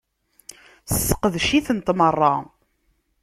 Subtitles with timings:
[0.93, 2.33] Sseqdec-itent merra!